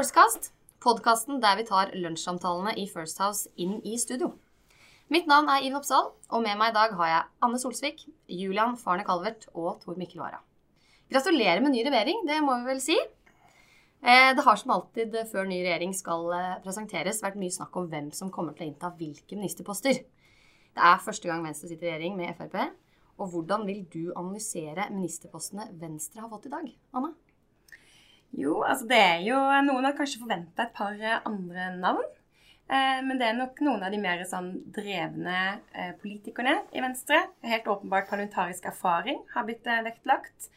[0.00, 0.46] Firstcast,
[0.80, 4.30] podkasten der vi tar lunsjsamtalene i First House inn i studio.
[5.12, 8.00] Mitt navn er Iven Oppsal, og med meg i dag har jeg Anne Solsvik,
[8.32, 10.40] Julian Farne Calvert og Tor Mikkel Wara.
[11.12, 12.96] Gratulerer med ny levering, det må vi vel si.
[14.00, 17.92] Eh, det har som alltid før ny regjering skal eh, presenteres, vært mye snakk om
[17.92, 20.00] hvem som kommer til å innta hvilke ministerposter.
[20.00, 22.56] Det er første gang Venstre sitter i regjering med Frp.
[23.20, 27.18] Og hvordan vil du analysere ministerpostene Venstre har fått i dag, Anne?
[28.38, 32.06] Jo, altså det er jo Noen har kanskje forventa et par eh, andre navn.
[32.70, 35.40] Eh, men det er nok noen av de mer sånn drevne
[35.74, 37.24] eh, politikerne i Venstre.
[37.42, 40.50] Helt åpenbart parlamentarisk erfaring har blitt vektlagt.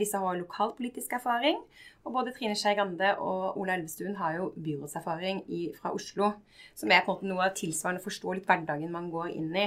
[0.00, 1.58] Disse har lokalpolitisk erfaring.
[2.08, 5.42] Og både Trine Skei Grande og Ola Elvestuen har jo byrådserfaring
[5.76, 6.30] fra Oslo.
[6.72, 9.66] Som er på en måte noe tilsvarende forstå litt hverdagen man går inn i.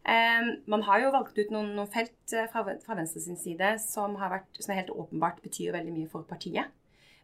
[0.00, 4.14] Um, man har jo valgt ut noen, noen felt eh, fra, fra Venstre side som,
[4.16, 6.72] vært, som helt åpenbart betyr veldig mye for partiet.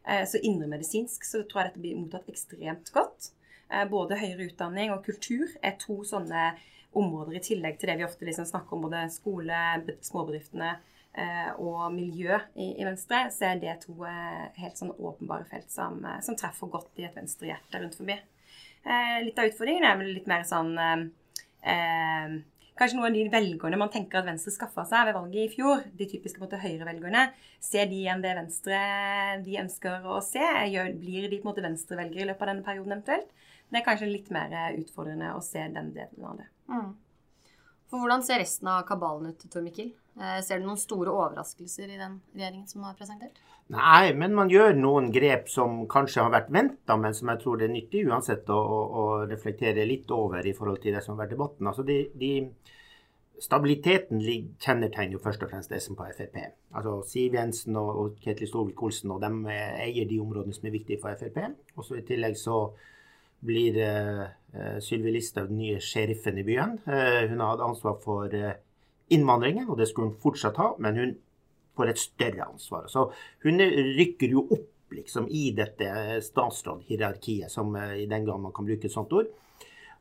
[0.05, 3.31] Uh, så indremedisinsk så tror jeg dette blir mottatt ekstremt godt.
[3.71, 6.51] Uh, både høyere utdanning og kultur er to sånne
[6.97, 9.57] områder i tillegg til det vi ofte liksom snakker om, både skole,
[10.05, 10.77] småbedriftene
[11.61, 13.23] og miljø i, Venstre.
[13.33, 17.81] Så er det to helt sånn åpenbare felt som, som treffer godt i et venstrehjerte
[17.81, 18.17] rundt forbi.
[19.25, 20.73] litt av utfordringen er vel litt mer sånn
[22.79, 25.83] kanskje noen av de velgerne man tenker at Venstre skaffa seg ved valget i fjor,
[25.97, 27.25] de typiske måte, høyrevelgerne,
[27.63, 28.79] ser de igjen det Venstre
[29.45, 30.45] de ønsker å se?
[31.01, 33.33] Blir de på en måte venstrevelgere i løpet av denne perioden eventuelt?
[33.67, 36.47] Det er kanskje litt mer utfordrende å se den delen av det.
[36.71, 36.91] Mm.
[37.87, 39.93] For Hvordan ser resten av kabalen ut, Tor Mikkel?
[40.17, 43.37] Eh, ser du noen store overraskelser i den regjeringen som nå er presentert?
[43.73, 47.59] Nei, men man gjør noen grep som kanskje har vært venta, men som jeg tror
[47.59, 51.25] det er nyttig uansett å, å, reflektere litt over i forhold til det som har
[51.25, 51.69] vært debatten.
[51.69, 52.33] Altså de, de
[53.37, 54.17] Stabiliteten
[54.57, 56.39] kjennetegner jo først og fremst det som på Frp.
[56.73, 60.73] Altså Siv Jensen og, og Ketil Solvik-Olsen og dem eh, eier de områdene som er
[60.73, 61.37] viktige for Frp.
[61.77, 62.63] Og så I tillegg så
[63.45, 64.23] blir uh,
[64.81, 66.79] Sylvi Listhaug den nye sheriffen i byen.
[66.87, 68.55] Uh, hun har hatt ansvar for uh,
[69.13, 71.15] innvandringen, og det skulle hun fortsatt ha, men hun
[71.77, 72.87] får et større ansvar.
[72.91, 73.09] Så
[73.45, 78.87] hun rykker jo opp liksom i dette statsrådhierarkiet, som i den gang man kan bruke
[78.87, 79.29] et sånt ord.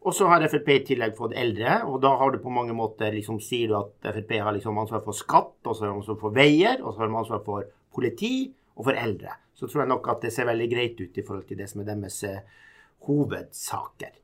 [0.07, 3.15] Og så har Frp i tillegg fått eldre, og da har du på mange måter
[3.17, 6.21] liksom, sier du at Frp har liksom ansvar for skatt, og så har de ansvar
[6.21, 8.37] for veier, og så har de ansvar for politi
[8.77, 9.35] og for eldre.
[9.57, 11.83] Så tror jeg nok at det ser veldig greit ut i forhold til det som
[11.83, 12.63] er deres eh,
[13.09, 14.15] hovedsaker.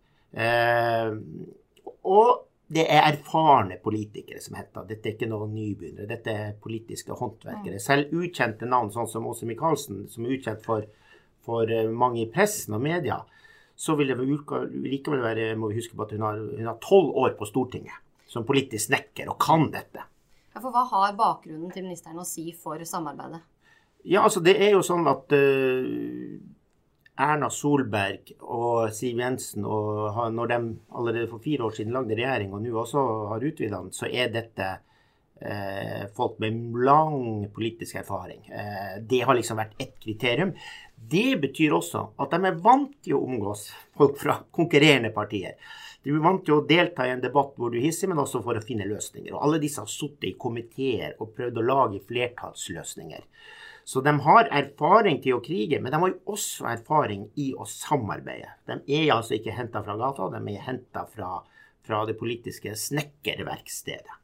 [0.44, 1.10] Eh,
[2.12, 2.30] og
[2.72, 4.86] det er erfarne politikere som heter.
[4.88, 6.08] Dette er ikke noen nybegynnere.
[6.08, 7.80] Dette er politiske håndverkere.
[7.82, 10.86] Selv ukjente navn, sånn som Åse Michaelsen, som er ukjent for,
[11.44, 13.20] for, eh, mange i pressen og media,
[13.76, 16.24] så vil det likevel være, må vi huske på at hun
[16.68, 18.00] har tolv år på Stortinget
[18.32, 20.06] som politisk snekker og kan dette.
[20.52, 23.42] Ja, for Hva har bakgrunnen til ministeren å si for samarbeidet?
[24.04, 26.38] Ja, altså Det er jo sånn at uh,
[27.20, 30.58] Erna Solberg og Siv Jensen, og når de
[30.96, 33.02] allerede for fire år siden lagde regjering, og nå også
[33.34, 34.68] har utvida den, så er dette
[35.42, 38.40] eh, folk med lang politisk erfaring.
[38.48, 40.54] Eh, det har liksom vært ett kriterium.
[40.96, 43.68] Det betyr også at de er vant til å omgås
[43.98, 45.58] folk fra konkurrerende partier.
[46.02, 48.58] De er vant til å delta i en debatt hvor du hisser, men også for
[48.58, 49.34] å finne løsninger.
[49.34, 53.22] Og alle disse har sittet i komiteer og prøvd å lage flertallsløsninger.
[53.84, 57.66] Så de har erfaring til å krige, men de har jo også erfaring i å
[57.66, 58.50] samarbeide.
[58.66, 61.32] De er altså ikke henta fra gata, de er henta fra,
[61.86, 64.21] fra, det politiske snekkerverkstedet.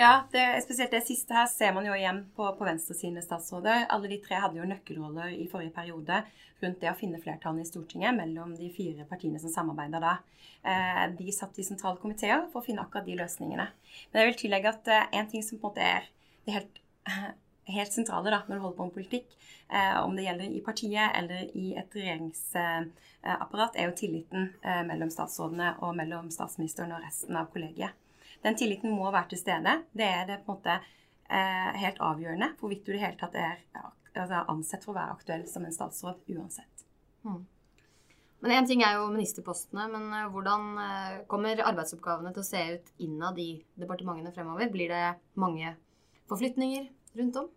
[0.00, 3.88] Ja, det, spesielt det siste her ser man jo igjen på, på Venstre sine statsråder.
[3.90, 6.20] Alle de tre hadde jo nøkkelroller i forrige periode
[6.62, 10.14] rundt det å finne flertallene i Stortinget mellom de fire partiene som samarbeider da.
[10.62, 13.66] Eh, de satt i sentrale komiteer for å finne akkurat de løsningene.
[14.12, 16.08] Men jeg vil tillegge at eh, en ting som på en måte er
[16.46, 16.82] det helt
[17.80, 21.18] helt sentrale da, når du holder på med politikk, eh, om det gjelder i partiet
[21.18, 27.50] eller i et regjeringsapparat, er jo tilliten mellom statsrådene og mellom statsministeren og resten av
[27.50, 27.98] kollegiet.
[28.44, 29.74] Den tilliten må være til stede.
[29.92, 33.36] Det er det på en måte eh, helt avgjørende hvorvidt du i det hele tatt
[33.38, 36.86] er altså, ansett for å være aktuell som en statsråd uansett.
[37.26, 37.44] Hmm.
[38.40, 42.64] Men Én ting er jo ministerpostene, men eh, hvordan eh, kommer arbeidsoppgavene til å se
[42.76, 44.70] ut innad i departementene fremover?
[44.70, 45.04] Blir det
[45.40, 45.74] mange
[46.30, 46.86] forflytninger
[47.18, 47.48] rundt om?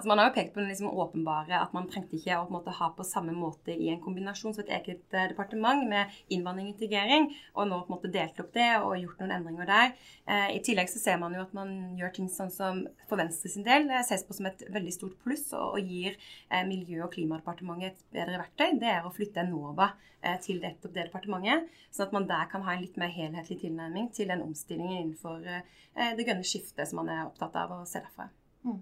[0.00, 2.72] Altså Man har jo pekt på den liksom åpenbare at man trengte ikke å måte,
[2.72, 6.72] ha på samme måte i en kombinasjon som et eget eh, departement med innvandring og
[6.72, 9.90] integrering, og nå på en måte delt opp det og gjort noen endringer der.
[10.24, 12.80] Eh, I tillegg så ser man jo at man gjør ting sånn som
[13.10, 16.16] for Venstre sin del eh, ses på som et veldig stort pluss og, og gir
[16.16, 18.78] eh, Miljø- og klimadepartementet et bedre verktøy.
[18.80, 19.90] Det er å flytte Enova
[20.22, 23.60] eh, til det, det departementet, sånn at man der kan ha en litt mer helhetlig
[23.66, 28.00] tilnærming til den omstillingen innenfor det grønne skiftet som man er opptatt av å se
[28.00, 28.30] derfra.
[28.64, 28.80] Mm.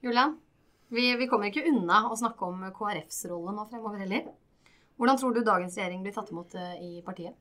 [0.00, 0.36] Julian,
[0.88, 4.28] Vi, vi kommer ikke unna å snakke om KrFs rolle nå fremover heller.
[4.96, 7.34] Hvordan tror du dagens regjering blir tatt imot eh, i partiet?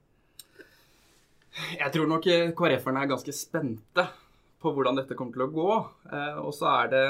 [1.78, 2.28] Jeg tror nok
[2.58, 4.04] KrF-erne er ganske spente
[4.62, 5.78] på hvordan dette kommer til å gå.
[6.12, 7.06] Eh, og så er det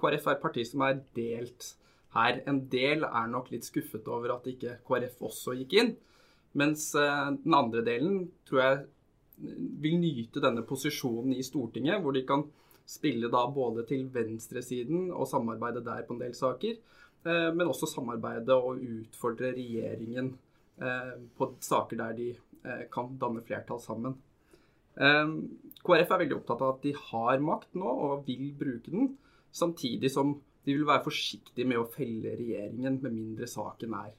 [0.00, 1.70] KrF er et parti som er delt
[2.16, 2.40] her.
[2.48, 5.96] En del er nok litt skuffet over at ikke KrF også gikk inn.
[6.56, 8.84] Mens eh, den andre delen tror jeg
[9.82, 12.46] vil nyte denne posisjonen i Stortinget, hvor de kan
[12.86, 16.78] spille da både til venstresiden og samarbeide der på en del saker,
[17.26, 20.32] eh, men også samarbeide og utfordre regjeringen
[20.78, 24.18] eh, på saker der de eh, kan danne flertall sammen.
[24.96, 29.10] KrF er veldig opptatt av at de har makt nå og vil bruke den,
[29.52, 34.14] samtidig som de vil være forsiktige med å felle regjeringen med mindre saken er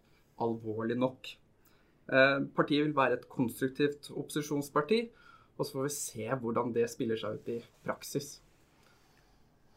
[0.46, 1.32] alvorlig nok.
[2.06, 5.02] Partiet vil være et konstruktivt opposisjonsparti,
[5.58, 8.36] og så får vi se hvordan det spiller seg ut i praksis.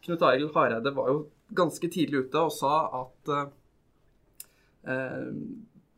[0.04, 1.18] Knut Arild Hareide var jo
[1.56, 3.32] ganske tidlig ute og sa at
[4.88, 5.32] eh,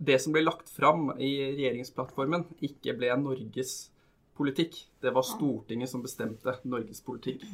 [0.03, 3.93] det som ble lagt fram i regjeringsplattformen, ikke ble Norges
[4.39, 4.81] politikk.
[5.01, 7.45] Det var Stortinget som bestemte Norges politikk.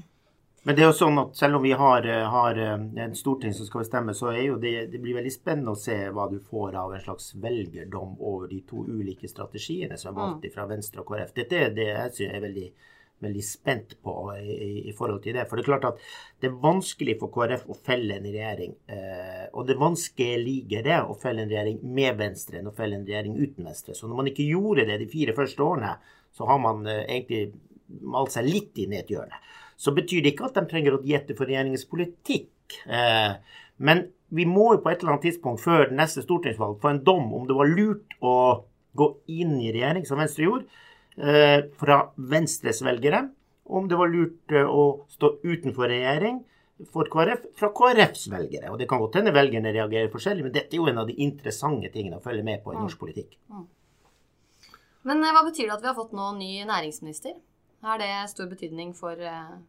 [0.62, 3.84] Men det er jo sånn at selv om vi har, har en storting som skal
[3.84, 6.94] bestemme, så er jo det, det blir veldig spennende å se hva du får av
[6.94, 10.54] en slags velgerdom over de to ulike strategiene som er valgt mm.
[10.56, 11.34] fra Venstre og KrF.
[11.36, 12.66] Dette er det jeg synes er veldig
[13.24, 15.44] veldig spent på i, i, forhold til det.
[15.48, 16.02] For det er klart at
[16.40, 18.74] det er vanskelig for KrF å felle en regjering.
[18.90, 23.06] Eh, og det vanskeligere det å felle en regjering med Venstre enn å felle en
[23.08, 23.96] regjering uten Venstre.
[23.98, 25.94] Så når man ikke gjorde det de fire første årene,
[26.34, 27.44] så har man eh, egentlig
[27.88, 29.42] malt seg litt inn i et hjørne.
[29.78, 32.80] Så betyr det ikke at de trenger å gjette for regjeringens politikk.
[32.86, 33.38] Eh,
[33.78, 37.30] men vi må jo på et eller annet tidspunkt før neste stortingsvalg få en dom
[37.34, 38.34] om det var lurt å
[38.98, 40.86] gå inn i regjering, som Venstre gjorde
[41.18, 41.96] fra
[42.30, 43.24] Venstres velgere
[43.68, 46.40] om det var lurt eh, å stå utenfor regjering
[46.92, 48.70] for KrF fra KrFs velgere.
[48.72, 51.18] Og Det kan godt hende velgerne reagerer forskjellig, men dette er jo en av de
[51.24, 53.36] interessante tingene å følge med på i norsk politikk.
[53.52, 53.66] Mm.
[55.10, 57.36] Men eh, hva betyr det at vi har fått nå ny næringsminister?
[57.84, 59.20] Har det stor betydning for,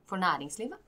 [0.09, 0.79] for næringslivet?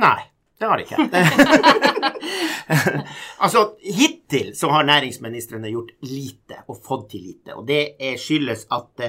[0.00, 0.18] Nei.
[0.60, 1.06] Det har det ikke.
[3.46, 7.56] altså, Hittil så har næringsministrene gjort lite og fått til lite.
[7.56, 9.00] Og det skyldes at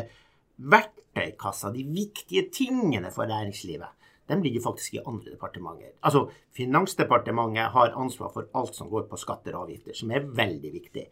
[0.62, 3.98] verktøykassa, de viktige tingene for næringslivet,
[4.30, 5.92] de ligger faktisk i andre departementer.
[6.04, 10.74] Altså, Finansdepartementet har ansvar for alt som går på skatter og avgifter, som er veldig
[10.74, 11.06] viktig.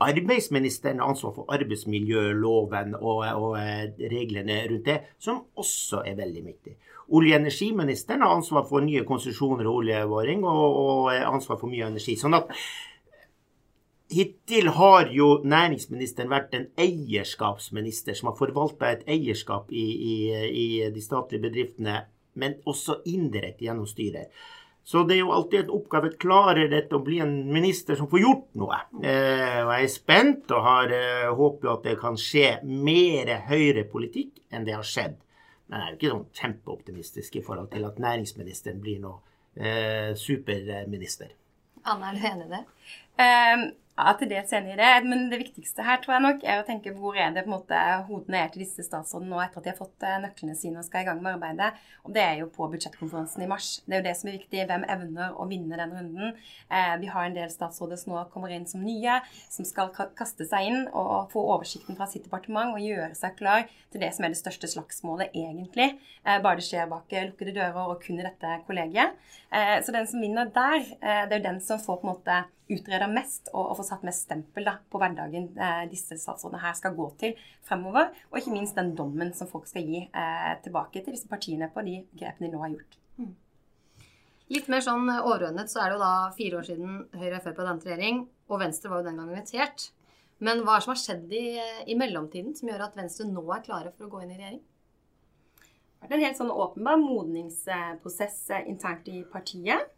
[0.00, 6.44] Arbeidsministeren har ansvar for arbeidsmiljøloven og, og, eh, reglene rundt det, som også er veldig
[6.44, 6.76] viktig.
[7.08, 11.86] Olje- og energiministeren har ansvar for nye konsesjoner og oljeboring og, og ansvar for mye
[11.86, 12.16] energi.
[12.16, 12.52] sånn at
[14.08, 20.14] Hittil har jo næringsministeren vært en eierskapsminister som har forvalta et eierskap i, i,
[20.46, 22.04] i, de statlige bedriftene,
[22.38, 24.30] men også indirekte gjennom styret.
[24.86, 26.12] Så det er jo alltid en oppgave.
[26.22, 28.76] Klarer dette å bli en minister som får gjort noe?
[29.02, 34.44] Eh, og jeg er spent og har eh, håper at det kan skje mer høyrepolitikk
[34.54, 35.16] enn det har skjedd.
[35.66, 39.18] Men jeg er jo ikke sånn kjempeoptimistisk i forhold til at næringsministeren blir noe
[39.58, 41.34] eh, superminister.
[41.82, 42.62] Anna, er du enig i det?
[43.18, 44.90] Um, ja, til dels enig i det.
[45.08, 47.56] Men det viktigste her tror jeg nok er å tenke hvor er det på en
[47.56, 50.82] måte hodene er til disse statsrådene nå etter at de har fått eh, nøklene sine
[50.82, 51.70] og skal i gang med arbeidet.
[52.04, 53.70] Og det er jo på budsjettkonferansen i mars.
[53.86, 54.64] Det er jo det som er viktig.
[54.68, 56.36] Hvem evner å vinne den runden?
[56.68, 59.20] Eh, vi har en del statsråder som nå kommer inn som nye,
[59.52, 63.64] som skal kaste seg inn og få oversikten fra sitt departement og gjøre seg klar
[63.92, 65.94] til det som er det største slagsmålet egentlig.
[66.26, 69.16] Eh, bare det skjer bak lukkede dører og kun i dette kollegiet.
[69.50, 72.14] Eh, så den som vinner der, eh, det er jo den som får på en
[72.14, 76.62] måte utreda mest og, og får satt med stempel da, på hverdagen eh, disse statsrådene
[76.62, 77.34] her skal gå til
[77.66, 78.12] fremover.
[78.30, 81.84] Og ikke minst den dommen som folk skal gi eh, tilbake til disse partiene på
[81.86, 82.98] de grepene de nå har gjort.
[83.16, 83.34] Mm.
[84.54, 87.62] Litt mer sånn overordnet så er det jo da fire år siden Høyre og Frp
[87.64, 89.88] dannet regjering, og Venstre var jo den gang invitert.
[90.38, 91.46] Men hva er det som har skjedd i,
[91.90, 94.62] i mellomtiden som gjør at Venstre nå er klare for å gå inn i regjering?
[95.96, 99.95] Det har vært en helt sånn åpenbar modningsprosess eh, internt i partiet.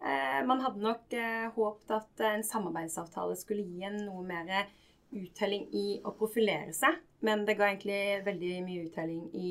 [0.00, 4.70] Eh, man hadde nok eh, håpet at en samarbeidsavtale skulle gi en noe mer
[5.12, 9.50] uttelling i å profilere seg, men det ga egentlig veldig mye uttelling i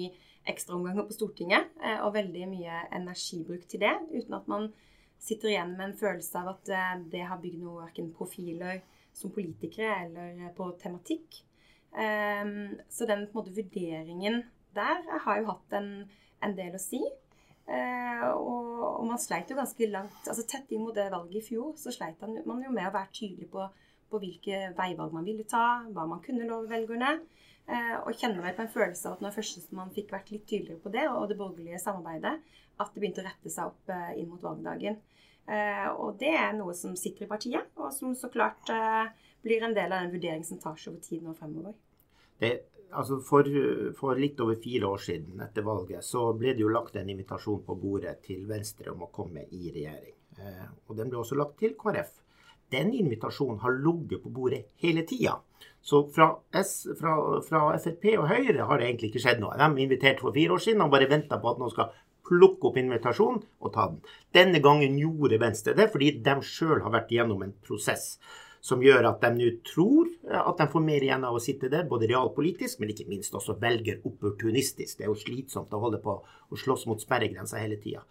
[0.49, 4.71] ekstraomganger på Stortinget, eh, og veldig mye energibruk til det, uten at man
[5.21, 6.73] sitter igjen med en følelse av at
[7.11, 8.79] det har bygd noe verken profiler
[9.13, 11.41] som politikere eller på tematikk.
[11.91, 14.45] Så den måte, vurderingen
[14.77, 15.89] der har jo hatt en,
[16.39, 17.01] en del å si.
[17.69, 21.43] Eh, og, og, man sleit jo ganske langt altså Tett inn mot det valget i
[21.51, 23.67] fjor så sleit man jo med å være tydelig på,
[24.09, 27.19] på hvilke veivalg man ville ta, hva man kunne love velgerne.
[27.69, 30.47] Eh, og kjenner vel på en følelse av at når først man fikk vært litt
[30.49, 32.39] tydeligere på det, og det borgerlige samarbeidet,
[32.79, 34.97] at det begynte å rette seg opp eh, inn mot valgdagen.
[35.49, 38.69] Og det er noe som sitter i partiet, og som så klart
[39.41, 41.73] blir en del av den vurderingen som tar seg over tid nå fremover.
[42.37, 42.51] Det,
[42.91, 43.49] altså for,
[43.97, 47.61] for, litt over fire år siden etter valget så ble det jo lagt en invitasjon
[47.65, 50.15] på bordet til Venstre om å komme i regjering.
[50.87, 52.17] og den ble også lagt til KrF
[52.71, 55.39] den invitasjonen har ligget på bordet hele tida.
[55.81, 57.15] Så fra, S, fra,
[57.45, 59.57] fra, Frp og Høyre har det egentlig ikke skjedd noe.
[59.57, 61.95] De inviterte for fire år siden og bare venta på at noen skal
[62.29, 64.03] plukke opp invitasjonen og ta den.
[64.35, 68.19] Denne gangen gjorde Venstre det fordi de sjøl har vært gjennom en prosess
[68.61, 71.87] som gjør at de nå tror at de får mer igjen av å sitte der,
[71.87, 74.97] både realpolitisk, men ikke minst også velger opportunistisk.
[74.97, 78.03] Det er jo slitsomt å holde på å slåss mot sperregrensa hele tida.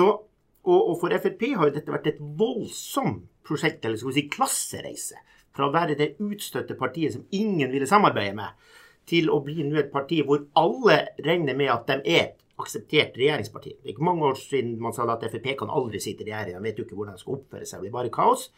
[0.00, 0.26] Og,
[0.68, 5.22] og, for Frp har jo dette vært et voldsomt prosjekt, eller skal vi si klassereise.
[5.56, 8.68] Fra å være det utstøtte partiet som ingen ville samarbeide med,
[9.08, 13.16] til å bli nå et parti hvor alle regner med at de er et akseptert
[13.16, 13.72] regjeringsparti.
[13.80, 16.58] Det er ikke mange år siden man sa at Frp kan aldri sitte i regjering,
[16.60, 18.50] de vet jo ikke hvordan de skal oppføre seg, det blir bare kaos.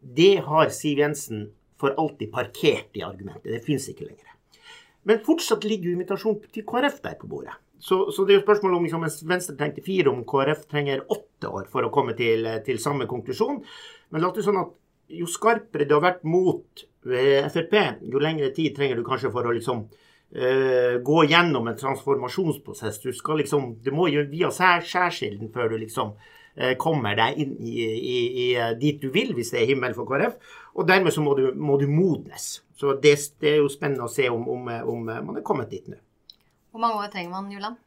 [0.00, 3.52] Det har Siv Jensen for alltid parkert i argumentet.
[3.52, 4.34] Det fins ikke lenger.
[5.08, 7.54] Men fortsatt ligger invitasjon til KrF der på bordet.
[7.78, 11.50] Så, så, det er jo spørsmålet om liksom, Venstre trengte fire, om KrF trenger åtte
[11.54, 13.60] år for å komme til, til samme konklusjon.
[14.10, 14.74] Men la det sånn at
[15.08, 17.76] jo skarpere det har vært mot eh, Frp,
[18.10, 22.98] jo lengre tid trenger du kanskje for å liksom uh, gå gjennom en transformasjonsprosess.
[23.04, 26.12] Du skal liksom, du må jo via skjærsilden før du liksom
[26.80, 28.46] kommer deg inn i, i, i,
[28.80, 30.38] dit du vil, hvis det er himmel for KrF.
[30.78, 32.58] Og dermed så må du, må du modnes.
[32.78, 35.86] Så det, det, er jo spennende å se om, om, om man er kommet dit
[35.90, 35.98] nå.
[36.74, 37.78] Hvor mange år trenger man, Julian?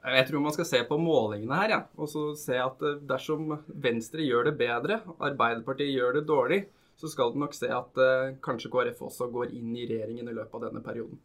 [0.00, 1.80] Jeg tror man skal se på målingene her, ja.
[2.00, 6.62] og så se at eh, dersom Venstre gjør det bedre, Arbeiderpartiet gjør det dårlig,
[7.00, 8.00] så skal du nok se at
[8.44, 11.20] kanskje KrF også går inn i regjeringen i løpet av denne perioden.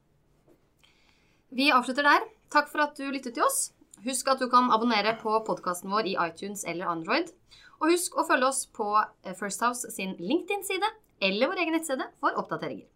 [1.55, 2.27] Vi avslutter der.
[2.51, 3.69] Takk for at du lyttet til oss.
[4.03, 7.31] Husk at du kan abonnere på podkasten vår i iTunes eller Android.
[7.79, 10.91] Og husk å følge oss på eh, First House sin LinkedIn-side
[11.23, 12.87] eller vår egen nettside for oppdateringer.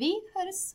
[0.00, 0.72] Vi høres!